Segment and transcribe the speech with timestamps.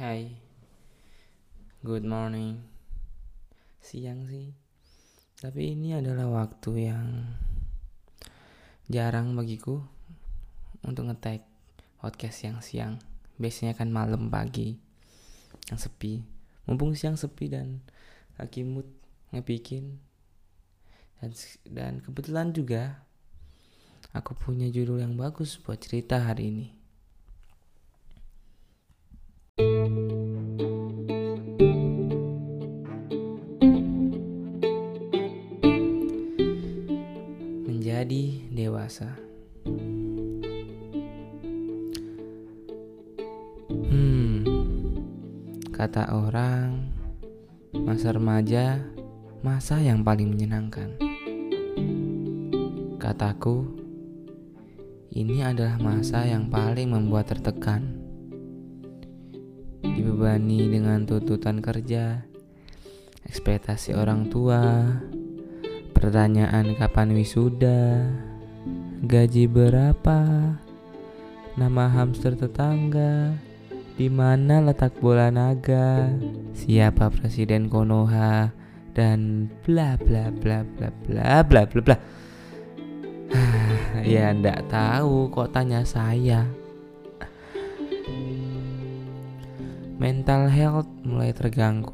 [0.00, 0.32] Hai,
[1.84, 2.56] good morning.
[3.84, 4.48] Siang sih,
[5.36, 7.28] tapi ini adalah waktu yang
[8.88, 9.84] jarang bagiku
[10.88, 11.44] untuk ngetek
[12.00, 12.96] podcast siang-siang.
[13.36, 14.80] Biasanya kan malam pagi
[15.68, 16.24] yang sepi.
[16.64, 17.84] Mumpung siang sepi dan
[18.40, 18.88] lagi mood
[19.36, 20.00] ngebikin
[21.20, 21.36] dan,
[21.68, 23.04] dan kebetulan juga
[24.16, 26.79] aku punya judul yang bagus buat cerita hari ini.
[37.68, 39.14] Menjadi dewasa.
[43.68, 44.42] Hmm,
[45.70, 46.90] kata orang,
[47.72, 48.80] masa remaja
[49.40, 51.00] masa yang paling menyenangkan.
[53.00, 53.64] Kataku,
[55.16, 57.99] ini adalah masa yang paling membuat tertekan.
[59.80, 62.20] Dibebani dengan tuntutan kerja,
[63.24, 64.84] ekspektasi orang tua,
[65.96, 68.04] pertanyaan kapan wisuda,
[69.00, 70.20] gaji berapa,
[71.56, 73.32] nama hamster tetangga,
[73.96, 76.12] di mana letak bola naga,
[76.52, 78.52] siapa presiden Konoha,
[78.92, 81.96] dan bla bla bla bla bla bla bla bla.
[84.04, 86.59] ya ndak tahu kok tanya saya.
[90.00, 91.92] Mental health mulai terganggu.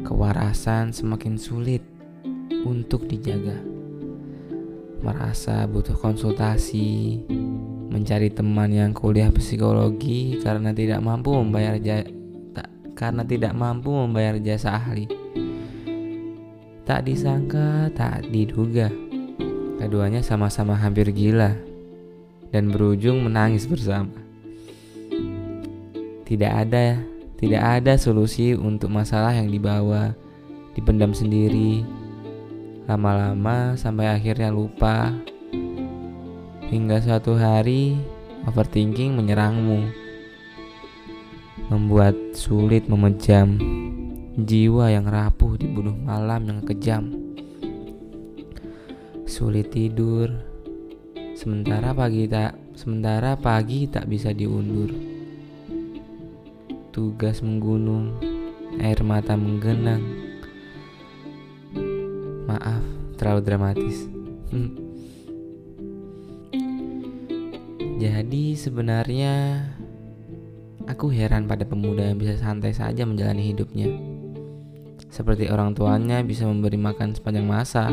[0.00, 1.84] Kewarasan semakin sulit
[2.64, 3.60] untuk dijaga.
[5.04, 7.20] Merasa butuh konsultasi,
[7.92, 12.00] mencari teman yang kuliah psikologi karena tidak mampu membayar ja
[12.56, 15.04] tak, karena tidak mampu membayar jasa ahli.
[16.88, 18.88] Tak disangka, tak diduga.
[19.76, 21.60] Keduanya sama-sama hampir gila
[22.48, 24.31] dan berujung menangis bersama.
[26.22, 26.98] Tidak ada,
[27.36, 30.14] tidak ada solusi untuk masalah yang dibawa,
[30.72, 31.84] dipendam sendiri.
[32.86, 35.12] Lama-lama sampai akhirnya lupa.
[36.72, 37.98] Hingga suatu hari
[38.48, 39.92] overthinking menyerangmu.
[41.68, 43.60] Membuat sulit memejam
[44.36, 47.22] jiwa yang rapuh dibunuh malam yang kejam
[49.32, 50.28] sulit tidur.
[51.32, 55.11] Sementara pagi tak sementara pagi tak bisa diundur.
[56.92, 58.20] Tugas menggunung,
[58.76, 60.04] air mata menggenang.
[62.44, 62.84] Maaf,
[63.16, 64.04] terlalu dramatis.
[68.02, 69.64] Jadi sebenarnya
[70.84, 73.88] aku heran pada pemuda yang bisa santai saja menjalani hidupnya.
[75.08, 77.88] Seperti orang tuanya bisa memberi makan sepanjang masa,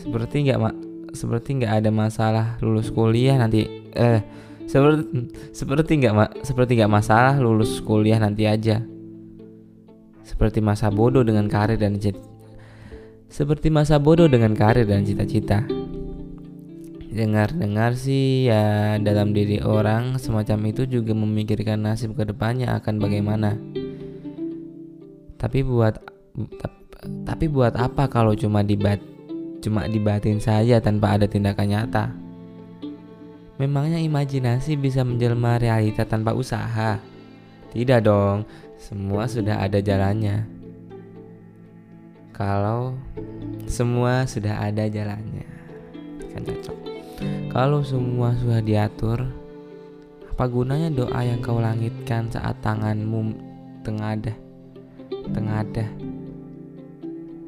[0.00, 0.80] seperti nggak ma-
[1.12, 4.24] seperti nggak ada masalah lulus kuliah nanti eh
[4.64, 8.82] seperti seperti nggak seperti nggak masalah lulus kuliah nanti aja.
[10.24, 12.34] Seperti masa bodoh dengan karir dan cita
[13.34, 15.66] seperti masa bodoh dengan karir dan cita-cita.
[17.10, 23.58] Dengar-dengar sih ya dalam diri orang semacam itu juga memikirkan nasib ke depannya akan bagaimana.
[25.34, 25.98] Tapi buat
[27.26, 29.02] tapi buat apa kalau cuma dibat
[29.58, 32.23] cuma dibatin saja tanpa ada tindakan nyata.
[33.54, 36.98] Memangnya imajinasi bisa menjelma realita tanpa usaha?
[37.70, 38.42] Tidak dong,
[38.82, 40.42] semua sudah ada jalannya.
[42.34, 42.98] Kalau
[43.70, 45.46] semua sudah ada jalannya,
[46.34, 46.78] kan cocok.
[47.54, 49.22] Kalau semua sudah diatur,
[50.34, 53.38] apa gunanya doa yang kau langitkan saat tanganmu
[53.86, 54.34] tengadah,
[55.30, 55.86] tengadah,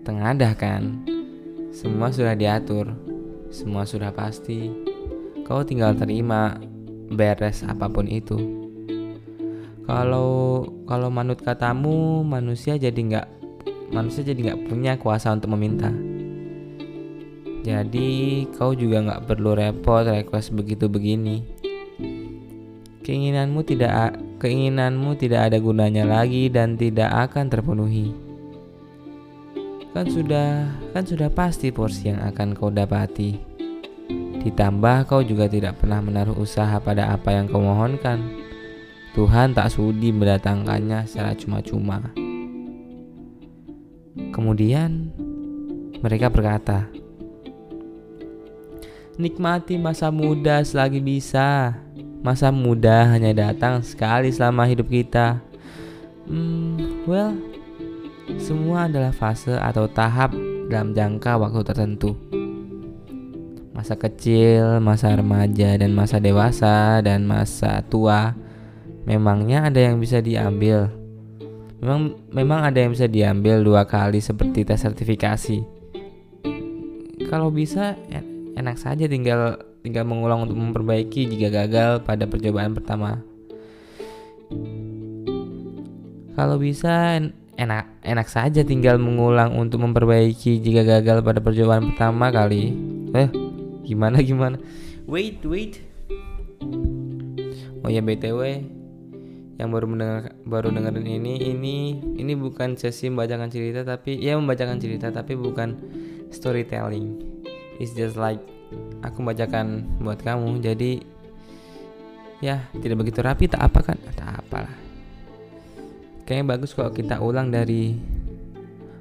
[0.07, 1.03] tengadah kan?
[1.75, 2.95] Semua sudah diatur,
[3.51, 4.86] semua sudah pasti.
[5.47, 6.59] Kau tinggal terima,
[7.15, 8.35] beres apa pun itu.
[9.87, 13.27] Kalau kalau manut katamu, manusia jadi nggak
[13.95, 15.95] manusia jadi nggak punya kuasa untuk meminta.
[17.63, 21.47] Jadi kau juga nggak perlu repot request begitu begini.
[23.07, 28.27] Keinginanmu tidak keinginanmu tidak ada gunanya lagi dan tidak akan terpenuhi
[29.97, 33.46] kan sudah kan sudah pasti porsi yang akan kau dapati.
[34.47, 38.23] Ditambah kau juga tidak pernah menaruh usaha pada apa yang kau mohonkan.
[39.19, 42.15] Tuhan tak sudi mendatangkannya secara cuma-cuma.
[44.31, 45.11] Kemudian
[45.99, 46.87] mereka berkata,
[49.19, 51.83] Nikmati masa muda selagi bisa.
[52.23, 55.43] Masa muda hanya datang sekali selama hidup kita.
[56.29, 57.35] Hmm, well,
[58.39, 60.37] semua adalah fase atau tahap
[60.71, 62.36] dalam jangka waktu tertentu.
[63.77, 68.33] Masa kecil, masa remaja, dan masa dewasa, dan masa tua
[69.07, 70.91] Memangnya ada yang bisa diambil?
[71.79, 75.63] Memang memang ada yang bisa diambil dua kali seperti tes sertifikasi.
[77.31, 77.95] Kalau bisa
[78.59, 83.23] enak saja tinggal tinggal mengulang untuk memperbaiki jika gagal pada percobaan pertama.
[86.35, 87.23] Kalau bisa
[87.55, 92.75] enak enak saja tinggal mengulang untuk memperbaiki jika gagal pada percobaan pertama kali.
[93.15, 93.31] Eh,
[93.87, 94.59] gimana gimana?
[95.07, 95.79] Wait, wait.
[97.87, 98.67] Oh ya BTW,
[99.57, 101.77] yang baru mendengar baru dengerin ini ini
[102.21, 105.81] ini bukan sesi membacakan cerita tapi ya membacakan cerita tapi bukan
[106.29, 107.17] storytelling
[107.81, 108.41] it's just like
[109.01, 111.01] aku bacakan buat kamu jadi
[112.45, 114.77] ya tidak begitu rapi tak apa kan tak apalah
[116.29, 117.97] kayaknya bagus kalau kita ulang dari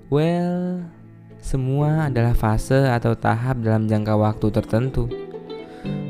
[0.07, 0.87] well
[1.45, 5.05] semua adalah fase atau tahap dalam jangka waktu tertentu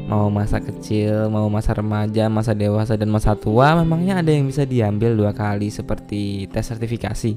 [0.06, 4.62] mau masa kecil, mau masa remaja, masa dewasa dan masa tua memangnya ada yang bisa
[4.62, 7.36] diambil dua kali seperti tes sertifikasi.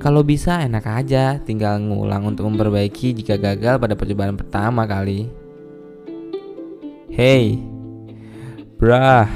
[0.00, 5.28] Kalau bisa enak aja, tinggal ngulang untuk memperbaiki jika gagal pada percobaan pertama kali.
[7.10, 7.60] Hey,
[8.78, 9.28] brah,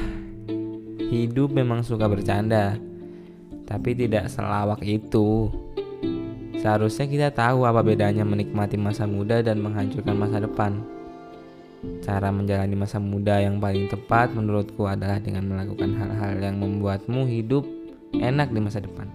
[1.10, 2.78] hidup memang suka bercanda,
[3.66, 5.63] tapi tidak selawak itu.
[6.64, 10.80] Seharusnya kita tahu apa bedanya menikmati masa muda dan menghancurkan masa depan.
[12.00, 17.68] Cara menjalani masa muda yang paling tepat menurutku adalah dengan melakukan hal-hal yang membuatmu hidup
[18.16, 19.12] enak di masa depan.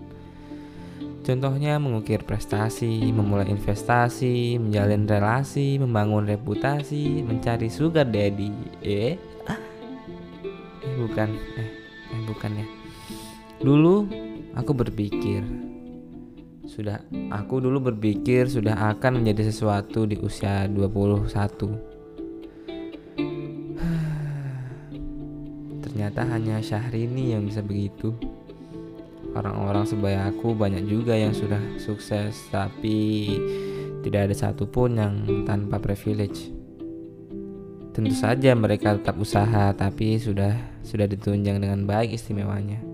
[1.26, 8.54] Contohnya mengukir prestasi, memulai investasi, menjalin relasi, membangun reputasi, mencari sugar daddy.
[8.86, 9.18] Eh,
[10.86, 11.70] eh bukan, eh,
[12.14, 12.66] eh bukan ya.
[13.58, 14.06] Dulu
[14.54, 15.69] aku berpikir
[16.70, 17.02] sudah
[17.34, 21.26] aku dulu berpikir sudah akan menjadi sesuatu di usia 21
[25.90, 28.14] Ternyata hanya Syahrini yang bisa begitu.
[29.34, 33.30] Orang-orang sebaya aku banyak juga yang sudah sukses, tapi
[34.02, 35.14] tidak ada satupun yang
[35.46, 36.50] tanpa privilege.
[37.94, 42.89] Tentu saja mereka tetap usaha, tapi sudah sudah ditunjang dengan baik istimewanya.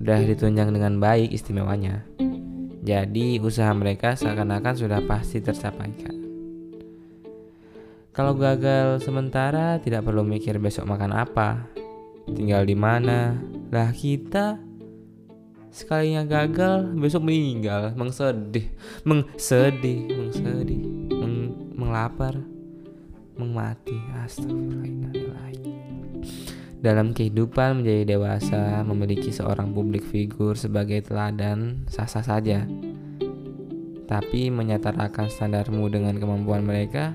[0.00, 2.08] Sudah ditunjang dengan baik istimewanya.
[2.80, 5.92] Jadi usaha mereka seakan-akan sudah pasti tercapai.
[8.16, 11.68] Kalau gagal sementara tidak perlu mikir besok makan apa,
[12.32, 13.44] tinggal di mana.
[13.68, 14.56] Lah kita
[15.68, 18.72] sekalinya gagal besok meninggal, mengsedih,
[19.04, 20.80] mengsedih, mengsedih,
[21.12, 22.40] meng, menglapar,
[23.36, 24.00] mengmati.
[24.24, 26.59] Astagfirullahaladzim.
[26.80, 32.64] Dalam kehidupan menjadi dewasa, memiliki seorang publik figur sebagai teladan sah-sah saja.
[34.08, 37.12] Tapi menyatakan standarmu dengan kemampuan mereka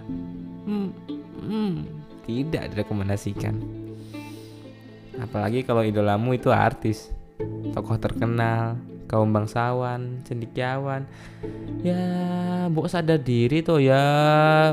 [0.70, 0.90] hmm,
[1.50, 1.74] hmm,
[2.30, 3.58] tidak direkomendasikan.
[5.18, 7.10] Apalagi kalau idolamu itu artis,
[7.74, 8.78] tokoh terkenal,
[9.10, 11.10] kaum bangsawan, cendikiawan.
[11.82, 14.06] Ya, bu sadar diri tuh ya.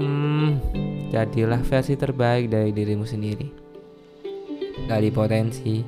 [0.05, 0.61] Hmm,
[1.09, 3.62] jadilah versi terbaik dari dirimu sendiri.
[4.87, 5.83] Gali potensi,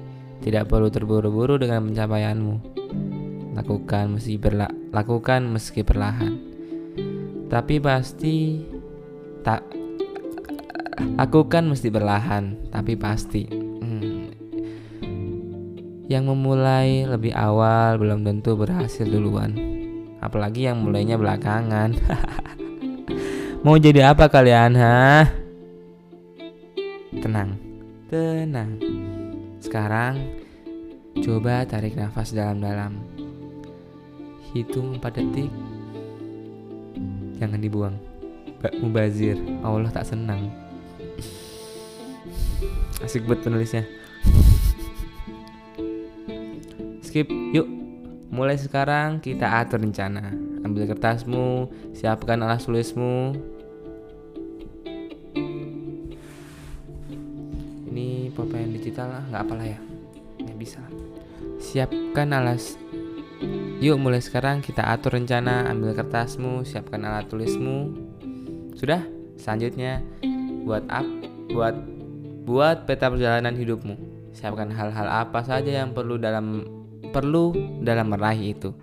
[0.45, 2.55] tidak perlu terburu-buru dengan pencapaianmu.
[3.55, 6.35] Lakukan meski berla lakukan meski perlahan.
[7.49, 8.61] Tapi pasti
[9.45, 9.85] tak
[11.15, 13.47] Aku kan mesti berlahan, tapi pasti.
[13.51, 14.31] Hmm.
[16.07, 19.55] Yang memulai lebih awal belum tentu berhasil duluan.
[20.23, 21.99] Apalagi yang mulainya belakangan.
[23.65, 25.27] Mau jadi apa kalian, ha?
[27.19, 27.57] Tenang,
[28.11, 28.84] tenang.
[29.75, 30.23] Sekarang
[31.19, 32.95] coba tarik nafas dalam-dalam.
[34.55, 35.51] Hitung 4 detik.
[37.43, 37.99] Jangan dibuang.
[38.79, 39.35] Mubazir,
[39.67, 40.47] Allah tak senang
[43.05, 43.85] asik buat penulisnya
[47.05, 47.69] skip yuk
[48.33, 50.33] mulai sekarang kita atur rencana
[50.65, 53.37] ambil kertasmu siapkan alas tulismu
[57.95, 59.79] ini pulpen digital lah nggak apalah ya
[60.43, 60.83] nggak bisa
[61.63, 62.75] siapkan alas
[63.83, 67.93] Yuk mulai sekarang kita atur rencana Ambil kertasmu, siapkan alat tulismu
[68.79, 69.05] Sudah?
[69.37, 70.01] Selanjutnya
[70.65, 71.05] Buat up,
[71.53, 71.75] buat
[72.45, 73.97] Buat peta perjalanan hidupmu.
[74.37, 76.61] Siapkan hal-hal apa saja yang perlu dalam
[77.09, 78.77] perlu dalam meraih itu.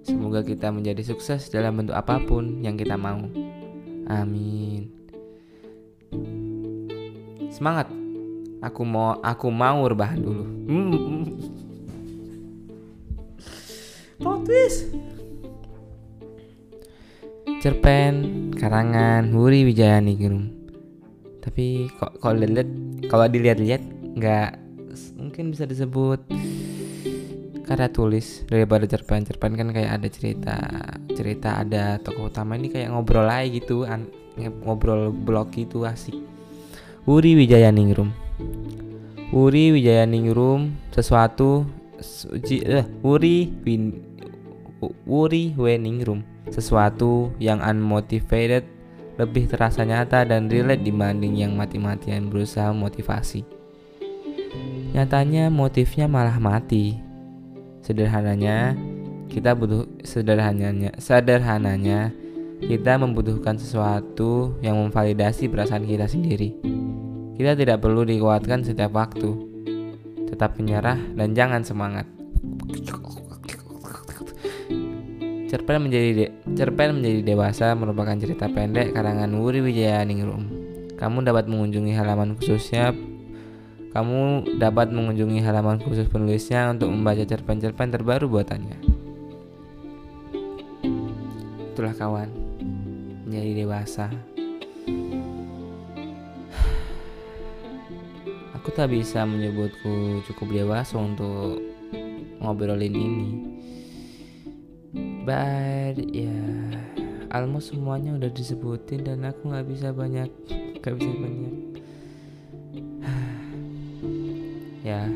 [0.00, 3.28] Semoga kita menjadi sukses dalam bentuk apa pun yang kita mau.
[4.08, 4.88] Amin.
[7.52, 8.05] Semangat.
[8.64, 10.44] Aku mau aku mau rebahan dulu.
[10.68, 11.24] Hmm.
[14.46, 14.94] twist.
[17.58, 18.14] Cerpen
[18.54, 20.46] karangan Huri Wijayani Gerung.
[21.42, 22.70] Tapi kok kalau dilihat
[23.10, 23.82] kalau dilihat-lihat
[24.16, 24.50] nggak
[25.18, 26.22] mungkin bisa disebut
[27.66, 30.56] karya tulis daripada cerpen cerpen kan kayak ada cerita
[31.10, 34.06] cerita ada tokoh utama ini kayak ngobrol aja gitu an,
[34.62, 36.14] ngobrol blog gitu asik
[37.04, 38.14] Wuri Wijaya Ningrum
[39.34, 41.66] Wuri Wijaya Ningrum sesuatu
[41.98, 43.96] suci eh, Wuri Win
[45.08, 48.62] Wuri Weningrum sesuatu yang unmotivated
[49.16, 53.42] lebih terasa nyata dan relate dibanding yang mati-matian berusaha motivasi.
[54.92, 57.06] Nyatanya motifnya malah mati
[57.86, 58.74] Sederhananya,
[59.30, 62.10] kita butuh sederhananya, sederhananya
[62.58, 66.58] kita membutuhkan sesuatu yang memvalidasi perasaan kita sendiri.
[67.36, 69.28] Kita tidak perlu dikuatkan setiap waktu.
[70.32, 72.08] Tetap menyerah dan jangan semangat.
[75.46, 76.26] Cerpen menjadi de
[76.58, 80.48] cerpen menjadi dewasa merupakan cerita pendek karangan Wuri Wijaya Ningrum.
[80.96, 82.96] Kamu dapat mengunjungi halaman khususnya
[83.96, 88.76] kamu dapat mengunjungi halaman khusus penulisnya untuk membaca cerpen-cerpen terbaru buatannya.
[91.72, 92.28] Itulah kawan,
[93.24, 94.35] menjadi dewasa.
[98.66, 101.62] Aku tak bisa menyebutku cukup dewasa untuk
[102.42, 103.30] ngobrolin ini.
[105.22, 106.74] But ya, yeah,
[107.30, 110.26] almost semuanya udah disebutin dan aku nggak bisa banyak,
[110.82, 111.54] nggak bisa banyak.
[114.82, 115.14] Ya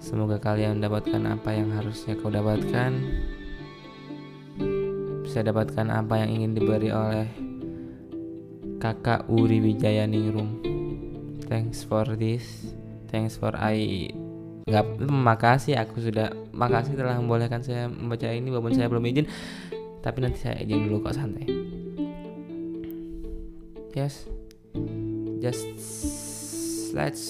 [0.00, 2.96] semoga kalian mendapatkan apa yang harusnya kau dapatkan.
[5.20, 7.28] Bisa dapatkan apa yang ingin diberi oleh
[8.80, 10.75] kakak Uri Wijaya Ningrum
[11.46, 12.44] thanks for this.
[13.10, 14.10] Thanks for I.
[14.66, 19.26] Nggak makasih aku sudah makasih telah membolehkan saya membaca ini walaupun saya belum izin.
[20.02, 21.46] Tapi nanti saya izin dulu kok santai.
[23.94, 24.26] Yes.
[25.40, 25.66] Just
[26.92, 27.24] let's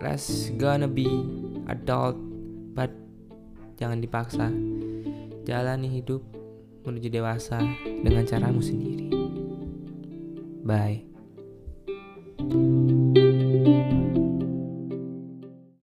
[0.00, 1.06] let's gonna be
[1.68, 2.16] adult
[2.72, 2.90] but
[3.76, 4.48] jangan dipaksa.
[5.46, 6.24] Jalani hidup
[6.82, 7.62] menuju dewasa
[8.02, 9.06] dengan caramu sendiri.
[10.66, 11.05] Bye